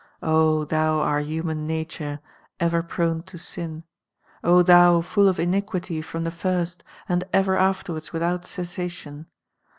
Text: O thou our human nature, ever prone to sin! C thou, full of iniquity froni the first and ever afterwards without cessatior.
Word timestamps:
O 0.23 0.65
thou 0.65 0.99
our 1.01 1.19
human 1.19 1.67
nature, 1.67 2.21
ever 2.59 2.81
prone 2.81 3.21
to 3.21 3.37
sin! 3.37 3.83
C 4.43 4.63
thou, 4.63 5.01
full 5.01 5.27
of 5.27 5.39
iniquity 5.39 6.01
froni 6.01 6.23
the 6.23 6.31
first 6.31 6.83
and 7.07 7.23
ever 7.31 7.55
afterwards 7.55 8.11
without 8.11 8.41
cessatior. 8.41 9.27